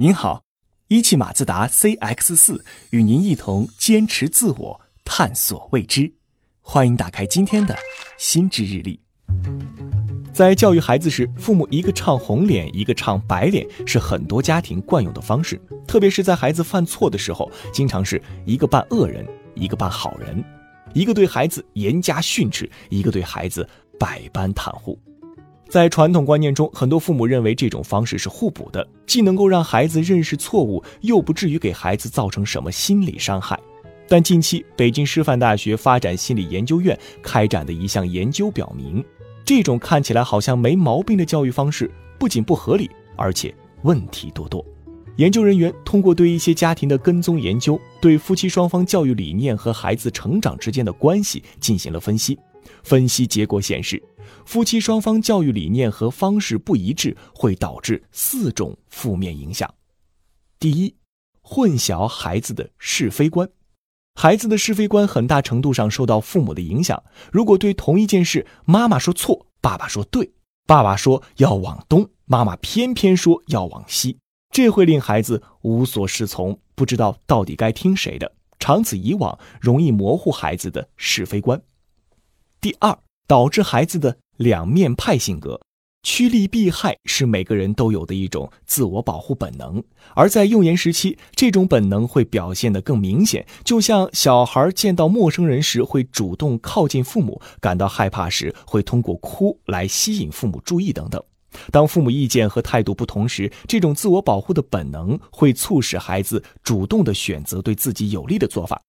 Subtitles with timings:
[0.00, 0.44] 您好，
[0.86, 6.12] 一汽马自达 CX 四与您一同坚持自我，探索未知。
[6.60, 7.76] 欢迎打开今天的
[8.16, 9.00] 心智日历。
[10.32, 15.60] 在教育孩子时，父母一个唱红脸，一个唱白脸，是很多家庭惯用的方式。
[15.84, 19.26] 特别是在孩子犯错的时候，经常是一个扮恶人，
[19.56, 20.44] 一个扮好人，
[20.94, 23.68] 一个对孩子严加训斥，一个对孩子
[23.98, 24.96] 百般袒护。
[25.68, 33.58] 在传统观念中，很多父母认为这种方式是互补的，既能够让孩子认识错误，又不至于给孩子造成什么心理伤害。
[34.08, 39.04] 但近期，北京师范大学发展心理研究院开展的一项研究表明，
[39.44, 44.64] 这种看起来好像没毛病的教育方式，不仅不合理，而且问题多多。
[45.16, 52.38] 研究人员通过对一些家庭的跟踪研究，对夫妻双方教育理念和孩子成长之间的关系进行了分析。
[52.82, 54.02] 分析结果显示。
[54.44, 59.72] 夫妻双方教育理念和方式不一致，会导致四种负面影响。
[60.58, 60.94] 第一，
[61.42, 63.48] 混淆孩子的是非观。
[64.14, 67.02] 孩子的是非观很大程度上受到父母的影响。
[67.30, 70.32] 如果对同一件事，妈妈说错，爸爸说对，
[70.66, 74.18] 爸爸说要往东，妈妈偏偏说要往西，
[74.50, 78.32] 这会令孩子无所适从，不知道到底该听谁的。
[78.58, 81.62] 长此以往，容易模糊孩子的是非观。
[82.60, 82.98] 第二。
[83.28, 85.60] 导致孩子的两面派性格，
[86.02, 93.46] 趋利避害是每个人都有的一种自我保护本能，而在幼年时期，这种本能会表现得更明显。
[93.64, 101.22] 就像小孩见到陌生人时会主动靠近父母，感到害怕时会通过哭来吸引父母注意等等。
[101.70, 108.80] 当父母意见和态度不同时，这种自我保护的本能会促使孩子主动地选择对自己有利的做法。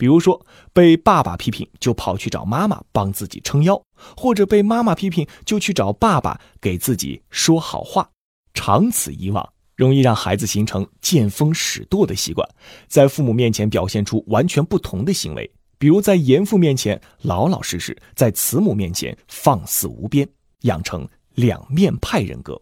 [0.00, 3.78] 比如说，被爸爸批评就跑去找妈妈帮自己撑腰，
[4.16, 8.08] 或者被妈妈批评就去找爸爸给自己说好话。
[8.54, 12.48] 长此以往，容易让孩子形成见风使舵的习惯，
[12.88, 15.52] 在父母面前表现出完全不同的行为。
[15.76, 20.26] 比如在严父面前老老实实，在慈母面前放肆无边，
[20.62, 22.58] 养成两面派人格。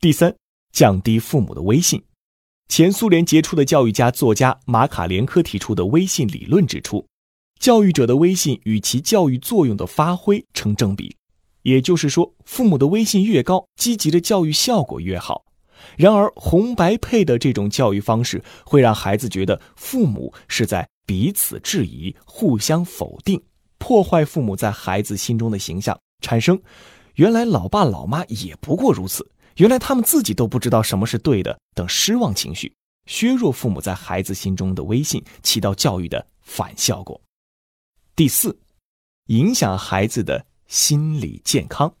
[0.00, 0.32] 第三，
[0.70, 2.00] 降低父母的威信。
[2.68, 7.06] 前苏联杰出的教育家、作家马卡连科提出的威信理论指出，
[7.60, 11.14] 教育者的威信与其教育作用的发挥成正比，
[11.62, 15.44] 也就是说，父母的威信越高，积极的教育效果越好。
[15.96, 23.40] 然而，红白配的这种教育方式会让孩子觉得父母是在彼此质疑、互相否定，
[23.78, 26.60] 破坏父母在孩子心中的形象，产生
[27.16, 29.30] “原来老爸老妈也不过如此”。
[29.56, 32.74] 原来他们自己都不知道什么是对的等失望情绪，
[33.06, 37.20] 削弱父母在孩子心中的威信，起到教育的反效果。
[38.16, 38.58] 第四，
[39.26, 41.94] 影响孩子的心理健康。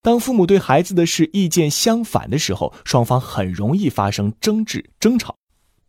[0.00, 5.36] 当父母对孩子的事意见相反的时候，双方很容易发生争执、争吵。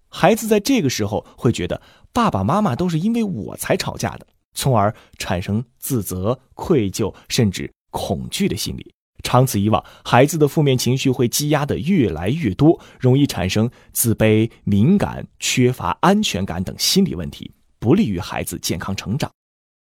[0.09, 1.81] 孩子在这个时候会觉得
[2.11, 8.93] 爸爸妈妈都是因为我才吵架的，从而产生自责、愧疚甚至恐惧的心理。
[9.23, 19.31] 长此以往，孩子的负面情绪会积压的越来越多，容易产生自卑、敏感、缺乏安全感等心理问题，不利于孩子健康成长。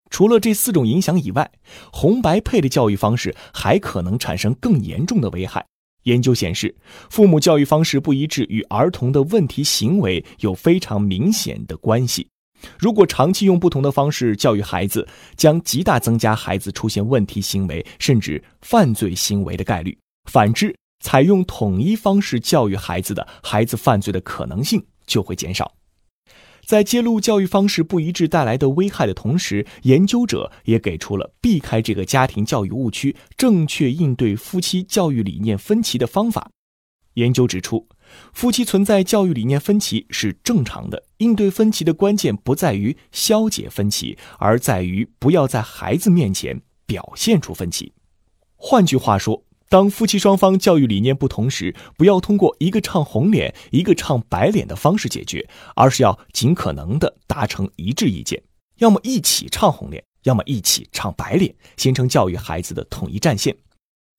[0.10, 1.52] 除了这四种影响以外，
[1.94, 5.64] 红白配的教育方式还可能产生更严重的危害。
[6.04, 6.76] 研究显示，
[7.10, 12.28] 父母教育方式不一致与儿童的问题行为有非常明显的关系。
[12.78, 19.98] 如果长期用不同的方式教育孩子，将极大增加孩子出现问题行为甚至犯罪行为的概率。
[20.30, 25.74] 反之，采用统一方式教育孩子的孩子犯罪的可能性就会减少。
[26.66, 36.52] 在揭露教育方式不一致带来的危害的同时，研究者也给出了避开这个家庭教育误区、正确应对夫妻教育理念分歧的方法。
[37.14, 37.88] 研究指出。
[38.34, 47.94] 夫妻存在教育理念分歧是正常的，应对分歧的关键不在于消解分歧，而在于不要在孩子面前表现出分歧。
[48.56, 58.42] 换句话说，当夫妻双方教育理念不同时，不要通过一个唱红脸，一个唱白脸的方式解决，而是要尽可能的达成一致意见，
[58.80, 63.56] 要么一起唱红脸，要么一起唱白脸，形成教育孩子的统一战线。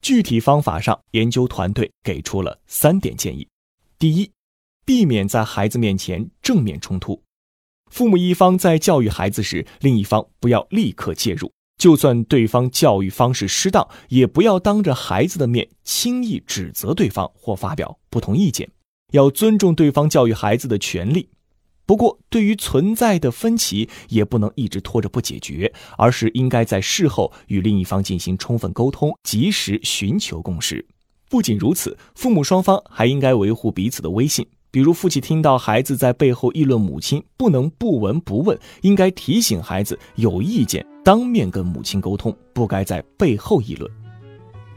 [0.00, 3.46] 具体方法上，研究团队给出了三点建议。
[4.00, 4.30] 第一，
[4.86, 7.22] 避免在孩子面前正面冲突。
[7.90, 11.52] 父母一方在教育孩子时，另一方不要立刻介入。
[11.76, 18.70] 就算对方教育方式失当，也不要当着孩子的面轻易指责对方或发表不同意见。
[19.12, 21.28] 要尊重对方教育孩子的权利。
[21.84, 30.86] 不过，对于存在的分歧，也不能一直拖着不解决，而是应该在事后与另一方进行充分沟通，及时寻求共识。
[31.30, 34.44] 不仅如此，父母双方还应该维护彼此的威信。
[34.72, 43.88] 比如，父亲听到孩子在背后议论母亲，不能不闻不问，应该提醒孩子有意见当面跟母亲沟通，不该在背后议论。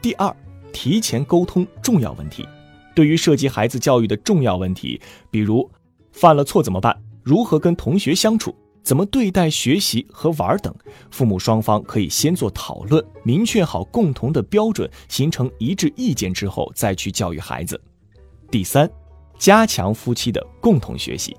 [0.00, 0.32] 第二，
[0.72, 2.46] 提前沟通重要问题。
[2.94, 5.00] 对于涉及孩子教育的重要问题，
[5.32, 5.68] 比如
[6.12, 8.54] 犯了错怎么办，如何跟同学相处，
[8.84, 10.72] 怎么对待学习和玩等，
[11.10, 17.80] 父母双方可以先做讨论，明确好共同的标准，形成一致意见之后再去教育孩子。
[18.50, 18.88] 第三。
[19.36, 21.36] 加强夫妻的共同学习，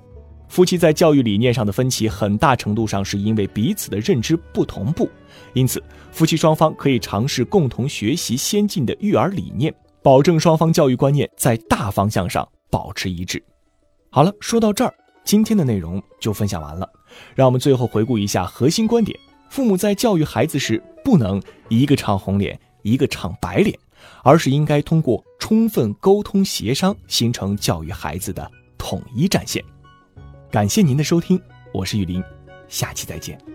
[0.49, 5.09] 夫妻在教育理念上的分歧，很大程度上是因为彼此的认知不同步。
[5.53, 5.81] 因此，
[6.11, 13.41] 夫妻双方可以尝试共同学习先进的育儿理念，保证双方教育观念在大方向上保持一致。
[14.11, 14.93] 好了，说到这儿，
[15.25, 16.89] 今天的内容就分享完了。
[17.33, 19.19] 让我们最后回顾一下核心观点：
[19.49, 23.77] 父母在教育孩子时，不能一个唱红脸，一个唱白脸。
[24.23, 29.63] 而是应该通过充分沟通协商，形成教育孩子的统一战线。
[30.51, 31.41] 感谢您的收听，
[31.73, 32.23] 我是雨林，
[32.67, 33.54] 下期再见。